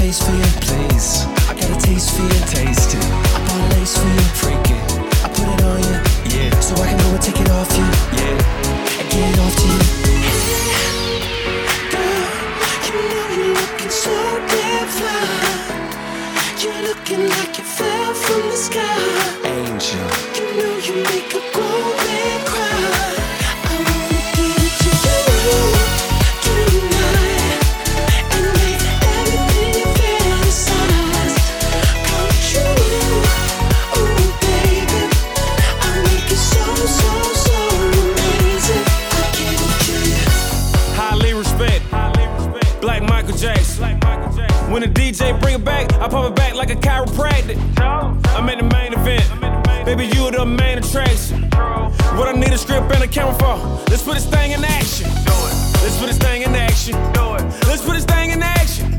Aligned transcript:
for. 0.00 0.32
I 1.48 1.54
got 1.54 1.70
a 1.70 1.78
taste 1.86 2.10
for 2.16 2.22
your 2.22 2.46
tasting. 2.46 3.00
I 3.00 3.38
bought 3.46 3.72
lace 3.74 3.96
for. 3.96 4.06
I 5.24 5.28
put 5.28 5.48
it 5.48 5.62
on 5.64 5.80
you, 5.82 5.98
yeah. 6.36 6.60
So 6.60 6.74
I 6.82 6.88
can 6.88 6.98
go 6.98 7.08
and 7.10 7.22
take 7.22 7.40
it 7.40 7.50
off 7.50 7.70
you, 7.76 7.84
yeah. 8.18 8.36
Get 9.10 9.38
off 9.38 9.54
to 9.56 9.66
you. 9.66 9.82
Hey, 10.06 10.40
girl, 11.90 12.24
you 12.84 12.92
know 13.10 13.26
you're 13.36 13.54
looking 13.54 13.90
so 13.90 14.14
divine. 14.52 15.84
You're 16.60 16.82
looking 16.88 17.28
like 17.28 17.58
you 17.58 17.64
fell 17.64 18.14
from 18.14 18.42
the 18.50 18.56
sky, 18.56 18.98
angel. 19.44 20.08
You 20.36 20.46
know 20.58 20.76
you 20.78 20.94
make 21.04 21.34
a 21.34 21.55
I 46.06 46.08
pop 46.08 46.30
it 46.30 46.36
back 46.36 46.54
like 46.54 46.70
a 46.70 46.76
chiropractic. 46.76 47.58
I'm 47.80 48.48
in 48.48 48.58
the 48.58 48.74
main 48.76 48.92
event. 48.92 49.26
Baby, 49.84 50.06
you 50.06 50.30
the 50.30 50.46
main 50.46 50.78
attraction. 50.78 51.50
What 52.14 52.28
I 52.28 52.32
need 52.32 52.52
a 52.52 52.58
script 52.58 52.94
and 52.94 53.02
a 53.02 53.08
camera 53.08 53.34
for. 53.34 53.56
Let's 53.90 54.04
put 54.04 54.14
this 54.14 54.30
thing 54.30 54.52
in 54.52 54.64
action. 54.64 55.10
Let's 55.82 55.98
put 55.98 56.06
this 56.06 56.18
thing 56.18 56.42
in 56.42 56.54
action. 56.54 56.94
Let's 57.66 57.82
put 57.82 57.94
this 57.94 58.04
thing 58.04 58.30
in 58.30 58.40
action. 58.40 58.92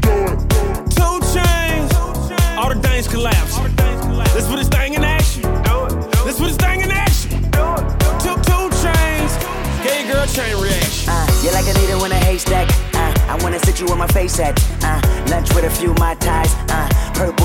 Two 1.00 1.16
chains. 1.32 1.96
All 2.60 2.68
the 2.68 2.80
things 2.84 3.08
collapse. 3.08 3.58
Let's 4.36 4.48
put 4.48 4.58
this 4.58 4.68
thing 4.68 4.96
in 4.96 5.06
action. 5.06 5.44
Let's 6.26 6.38
put 6.38 6.48
this 6.48 6.58
thing 6.58 6.82
in 6.82 6.92
action. 6.92 7.32
Two, 8.20 8.36
two 8.44 8.68
chains. 8.84 9.32
Gay 9.80 10.04
girl 10.12 10.26
chain 10.28 10.60
reaction. 10.60 11.08
Uh, 11.08 11.42
you're 11.42 11.54
like 11.54 11.68
a 11.74 11.80
needle 11.80 12.04
in 12.04 12.12
a 12.12 12.20
haystack. 12.20 12.68
Uh, 12.94 13.14
I 13.32 13.40
wanna 13.42 13.60
sit 13.60 13.80
you 13.80 13.86
where 13.86 13.96
my 13.96 14.08
face 14.08 14.42
at. 14.42 14.60
Uh, 14.84 15.00
lunch 15.30 15.54
with 15.56 15.64
a 15.64 15.70
few 15.70 15.94
my 15.96 16.16
ties. 16.16 16.54
Uh, 16.70 16.90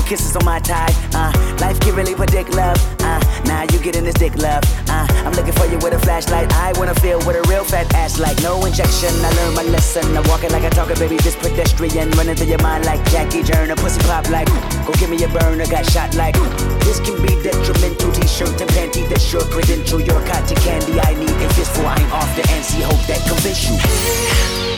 purple 0.03 0.17
kisses 0.17 0.35
on 0.35 0.45
my 0.45 0.59
tie. 0.59 0.93
Uh, 1.13 1.31
life 1.59 1.79
can 1.79 1.95
really 1.95 2.15
predict 2.15 2.53
love. 2.55 2.77
Uh, 3.01 3.19
now 3.45 3.63
you 3.63 3.79
getting 3.79 4.03
this 4.03 4.15
dick 4.15 4.35
love. 4.35 4.63
Uh, 4.89 5.07
I'm 5.25 5.33
looking 5.33 5.53
for 5.53 5.65
you 5.65 5.77
with 5.79 5.93
a 5.93 5.99
flashlight. 5.99 6.51
I 6.53 6.73
wanna 6.77 6.95
feel 6.95 7.19
what 7.21 7.35
a 7.35 7.41
real 7.49 7.63
fat 7.63 7.93
ass 7.95 8.19
like. 8.19 8.41
No 8.41 8.63
injection. 8.65 9.09
I 9.23 9.29
learned 9.37 9.55
my 9.55 9.63
lesson. 9.63 10.05
I'm 10.17 10.27
walking 10.27 10.51
like 10.51 10.63
I 10.63 10.69
talk 10.69 10.89
it, 10.91 10.99
baby. 10.99 11.17
This 11.17 11.35
pedestrian 11.35 12.11
running 12.11 12.35
through 12.35 12.47
your 12.47 12.61
mind 12.61 12.85
like 12.85 13.03
Jackie 13.11 13.43
Turner. 13.43 13.75
Pussy 13.75 14.01
pop 14.01 14.29
like. 14.29 14.47
Go 14.85 14.93
give 14.99 15.09
me 15.09 15.23
a 15.23 15.27
burner. 15.27 15.65
Got 15.65 15.85
shot 15.85 16.15
like. 16.15 16.35
This 16.85 16.99
can 16.99 17.15
be 17.21 17.33
detrimental. 17.41 18.11
T-shirt 18.11 18.61
and 18.61 18.69
panty. 18.71 19.07
That's 19.09 19.31
your 19.31 19.43
credential. 19.53 19.99
Your 20.01 20.21
cotton 20.27 20.57
candy. 20.57 20.99
I 20.99 21.13
need 21.15 21.29
a 21.29 21.49
fistful. 21.53 21.85
I 21.85 21.97
ain't 21.99 22.11
off 22.11 22.35
the 22.35 22.43
NC. 22.43 22.83
Hope 22.83 23.03
that 23.07 23.21
convince 23.27 23.69
you. 23.69 23.75
You 23.75 24.72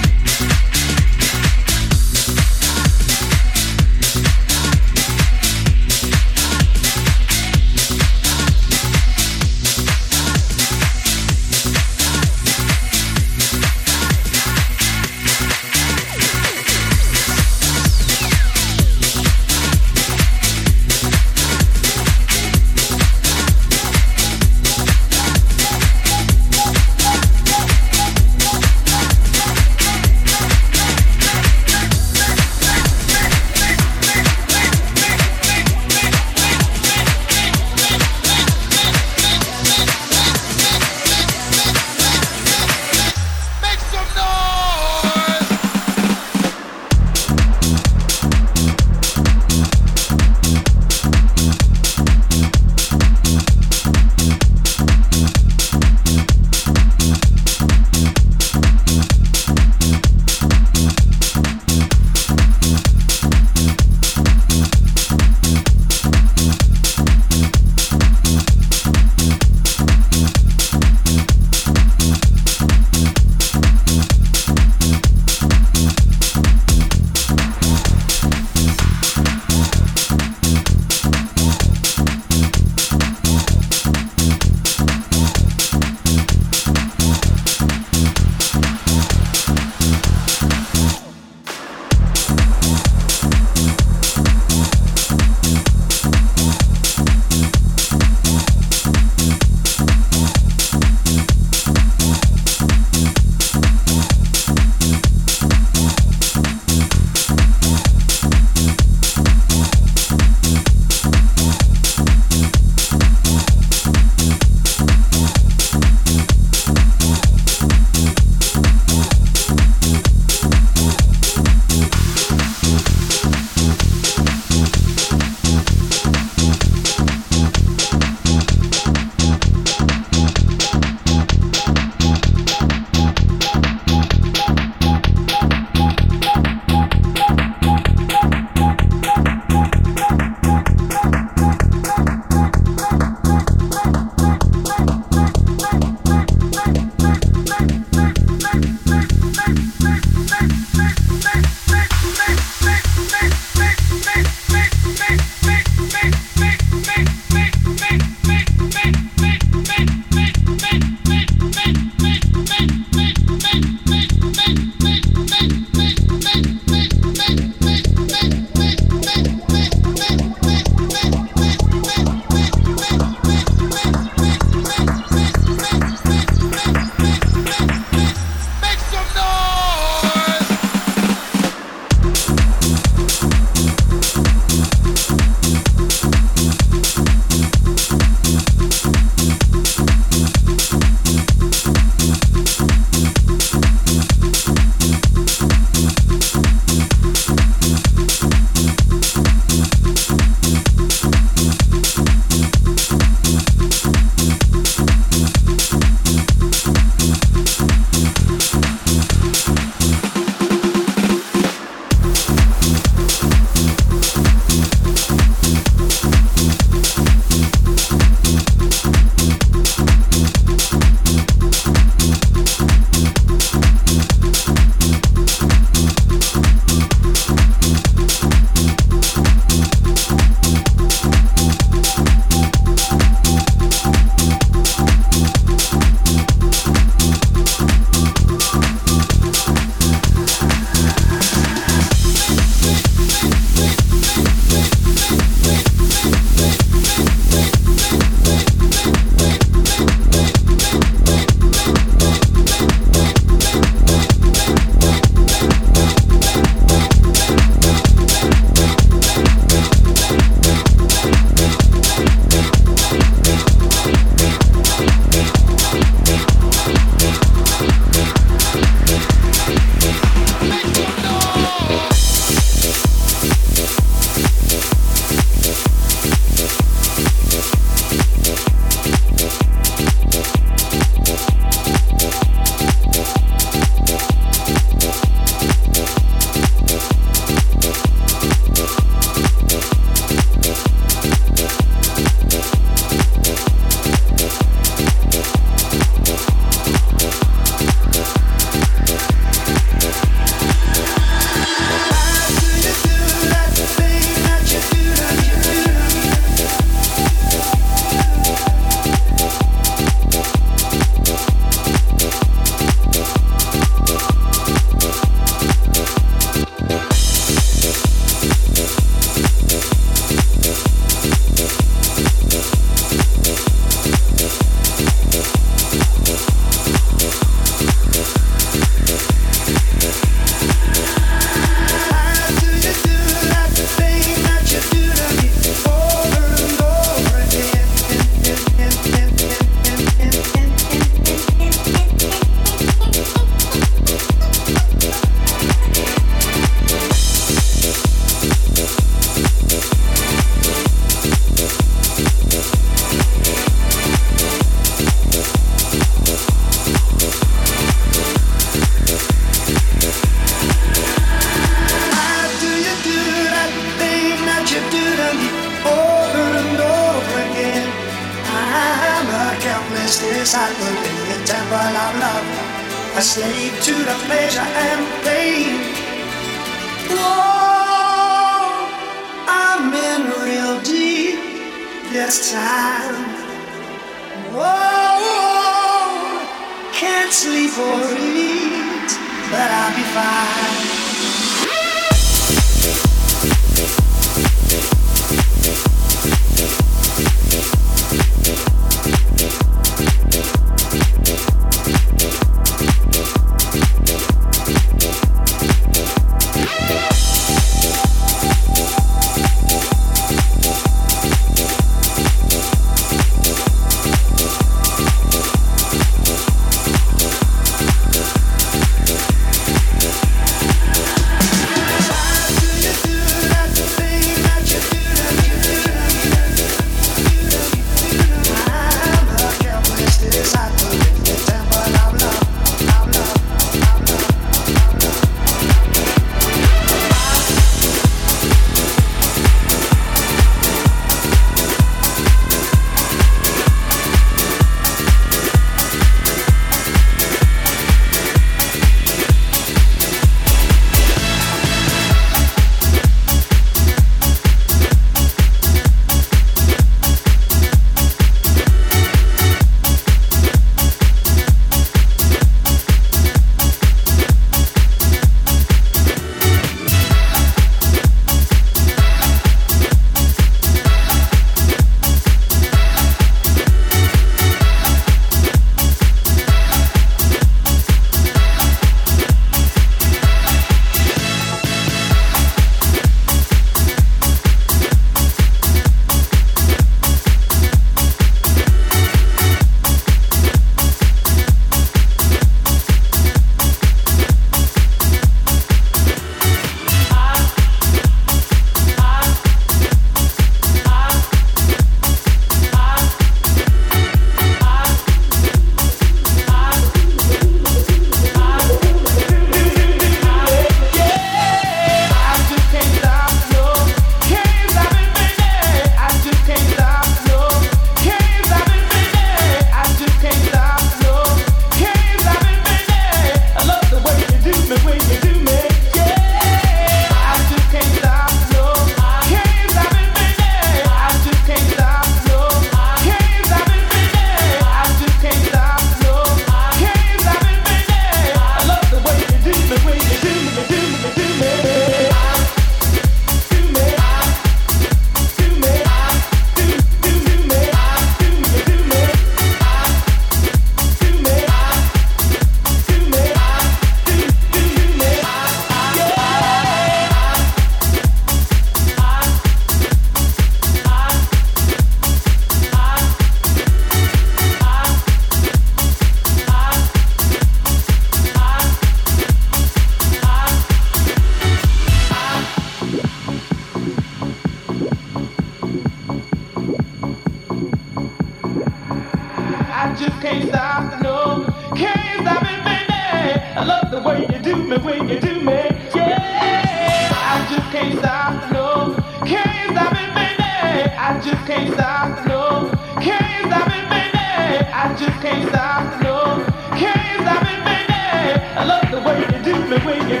can't 580.01 580.27
stop, 580.29 580.81
no, 580.81 581.25
can't 581.55 582.01
stop 582.01 582.23
it, 582.23 582.43
baby. 582.43 583.21
I 583.37 583.45
love 583.45 583.69
the 583.69 583.81
way 583.81 584.07
you 584.11 584.19
do 584.19 584.35
me, 584.35 584.57
when 584.57 584.89
you 584.89 584.99
do 584.99 585.13
me, 585.21 585.41
yeah. 585.75 586.89
I 586.91 587.27
just 587.29 587.51
can't 587.51 587.77
stop, 587.77 588.31
no, 588.31 588.73
can't 589.05 589.51
stop 589.51 589.73
it, 589.73 589.93
baby. 589.93 590.73
I 590.75 590.99
just 591.05 591.27
can't 591.27 591.53
stop, 591.53 592.07
no, 592.07 592.49
can't 592.81 593.27
stop 593.27 593.47
it, 593.47 593.69
baby. 593.69 594.47
I 594.51 594.75
just 594.75 595.01
can't 595.03 595.29
stop, 595.29 595.81
no, 595.83 596.25
can't 596.57 597.01
stop 597.01 597.21
it, 597.21 597.39
baby. 597.45 598.23
I 598.39 598.43
love 598.43 598.71
the 598.71 598.79
way 598.81 599.01
you 599.01 599.23
do 599.23 599.35
me, 599.49 599.57
when 599.63 599.87
you 599.87 600.00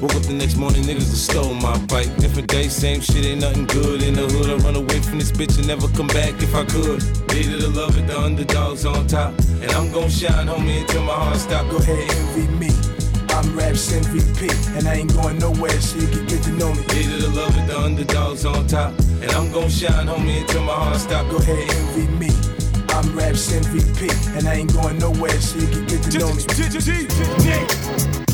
Woke 0.00 0.14
up 0.14 0.22
the 0.22 0.32
next 0.32 0.54
morning, 0.54 0.82
niggas 0.84 1.10
have 1.10 1.18
stole 1.18 1.54
my 1.54 1.76
bike. 1.86 2.06
Different 2.18 2.46
day, 2.46 2.68
same 2.68 3.00
shit, 3.00 3.26
ain't 3.26 3.40
nothing 3.40 3.66
good. 3.66 4.00
In 4.00 4.14
the 4.14 4.30
hood, 4.30 4.48
I 4.48 4.54
run 4.62 4.76
away 4.76 5.00
from 5.02 5.18
this 5.18 5.32
bitch 5.32 5.58
and 5.58 5.66
never 5.66 5.88
come 5.88 6.06
back 6.06 6.40
if 6.40 6.54
I 6.54 6.64
could. 6.66 7.02
Needed 7.34 7.66
to 7.66 7.68
love 7.74 7.98
it, 7.98 8.06
the 8.06 8.16
underdogs 8.16 8.86
on 8.86 9.08
top. 9.08 9.34
And 9.58 9.66
I'm 9.72 9.90
gon' 9.90 10.08
shine, 10.08 10.46
homie, 10.46 10.82
until 10.82 11.02
my 11.02 11.14
heart 11.14 11.38
stop. 11.38 11.68
Go 11.68 11.78
ahead, 11.78 11.98
envy 11.98 12.46
me. 12.62 12.70
I'm 13.34 13.58
Raps 13.58 13.90
MVP, 13.90 14.46
and 14.78 14.86
I 14.86 15.02
ain't 15.02 15.12
going 15.14 15.40
nowhere, 15.40 15.80
so 15.80 15.98
you 15.98 16.06
can 16.06 16.26
get 16.26 16.44
to 16.44 16.52
know 16.52 16.72
me. 16.72 16.82
Needed 16.94 17.20
to 17.22 17.30
love 17.34 17.58
it, 17.58 17.66
the 17.66 17.76
underdogs 17.80 18.44
on 18.44 18.68
top. 18.68 18.94
And 19.18 19.30
I'm 19.32 19.50
gon' 19.50 19.68
shine, 19.68 20.06
homie, 20.06 20.42
until 20.42 20.62
my 20.62 20.74
heart 20.74 20.98
stop. 20.98 21.28
Go 21.28 21.38
ahead, 21.38 21.58
envy 21.74 22.06
me. 22.22 22.30
I'm 22.94 23.18
Raps 23.18 23.50
MVP, 23.50 24.38
and 24.38 24.46
I 24.46 24.62
ain't 24.62 24.72
going 24.72 25.00
nowhere, 25.00 25.40
so 25.40 25.58
you 25.58 25.66
can 25.66 25.86
get 25.86 26.02
to 26.04 26.18
know 26.18 26.32
me. 26.34 28.27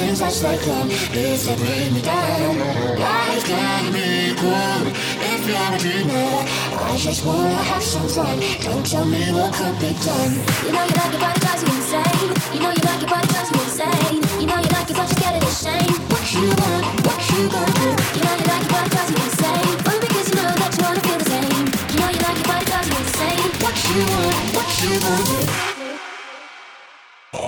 Things 0.00 0.22
as 0.22 0.40
they 0.40 0.56
come, 0.64 0.88
if 0.90 1.40
they 1.44 1.56
bring 1.60 1.92
me 1.94 2.00
down. 2.00 2.58
Life 2.98 3.44
can 3.44 3.84
be 3.92 4.32
cool 4.40 4.82
if 5.32 5.40
you're 5.48 5.70
a 5.76 5.78
dreamer. 5.82 6.32
I 6.88 6.96
just 6.96 7.20
wanna 7.26 7.62
have 7.70 7.82
some 7.82 8.08
fun. 8.08 8.40
Don't 8.64 8.84
tell 8.92 9.04
me 9.04 9.22
what 9.36 9.52
could 9.52 9.76
be 9.78 9.92
done. 10.00 10.32
You 10.64 10.72
know 10.72 10.84
you 10.88 10.96
like 11.00 11.14
it, 11.16 11.20
but 11.20 11.36
it 11.36 11.40
drives 11.44 11.62
you 11.64 11.72
insane. 11.76 12.30
You 12.54 12.60
know 12.64 12.72
you 12.78 12.84
like 12.88 13.02
it, 13.04 13.10
but 13.12 13.24
it 13.24 13.30
drives 13.32 13.50
you 13.52 13.60
insane. 13.66 14.20
You 14.40 14.46
know 14.50 14.58
you 14.64 14.70
like 14.76 14.90
it, 14.90 14.96
but 14.98 15.06
you're 15.08 15.20
scared 15.20 15.36
of 15.36 15.42
the 15.44 15.52
shame. 15.64 15.92
What 16.12 16.24
you 16.32 16.48
want, 16.60 16.84
what 17.06 17.20
you 17.30 17.42
gonna 17.52 17.80
do? 17.80 17.88
You 18.16 18.22
know 18.24 18.34
you 18.40 18.46
like 18.52 18.64
it, 18.66 18.72
but 18.72 18.82
it 18.86 18.92
drives 18.94 19.10
you 19.12 19.20
insane. 19.28 19.68
Only 19.88 20.00
because 20.08 20.26
you 20.30 20.36
know 20.40 20.54
that 20.62 20.72
you 20.76 20.82
wanna 20.86 21.02
feel 21.06 21.18
the 21.20 21.28
same. 21.34 21.66
You 21.92 21.98
know 22.00 22.10
you 22.16 22.22
like 22.24 22.38
it, 22.40 22.46
but 22.48 22.58
it 22.62 22.66
drives 22.70 22.88
you 22.88 22.96
insane. 23.04 23.50
What 23.64 23.76
you 23.90 24.00
want, 24.10 24.36
what 24.56 24.68
you 24.80 24.92
gonna 25.04 25.32
do? 25.32 25.40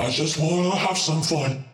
I 0.04 0.10
just 0.10 0.34
wanna 0.36 0.76
have 0.76 0.98
some 0.98 1.22
fun. 1.22 1.71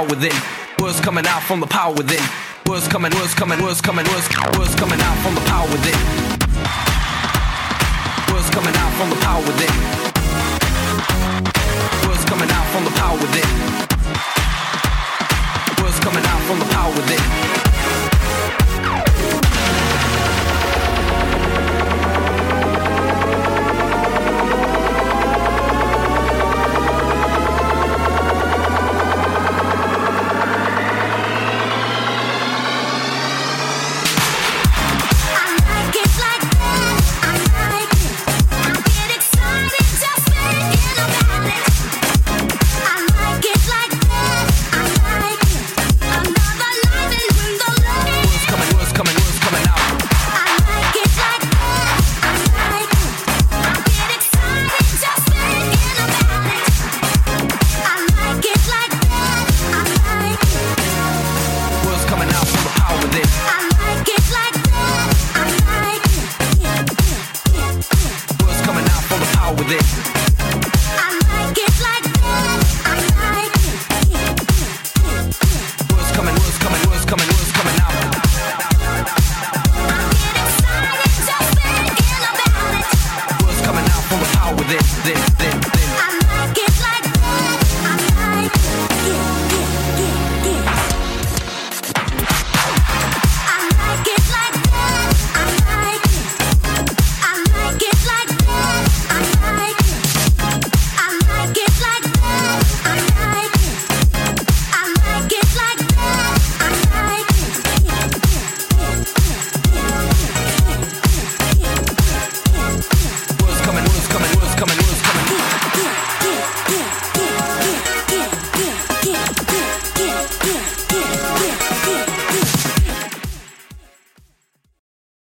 power 0.00 0.08
within. 0.08 0.32
Words 0.80 1.00
coming 1.00 1.26
out 1.26 1.42
from 1.42 1.60
the 1.60 1.66
power 1.66 1.94
within. 1.94 2.22
Words 2.66 2.88
coming, 2.88 3.12
words 3.12 3.34
coming, 3.34 3.62
words 3.62 3.80
coming, 3.80 4.06
words, 4.06 4.28
words 4.56 4.74
coming 4.74 5.00
out 5.00 5.16
from 5.18 5.34
the 5.34 5.40
power 5.42 5.68
within. 5.68 5.98
Words 8.32 8.50
coming 8.50 8.74
out 8.76 8.92
from 8.98 9.10
the 9.10 9.16
power 9.16 9.42
within. 9.42 9.72
Words 12.08 12.24
coming 12.24 12.50
out. 12.50 12.59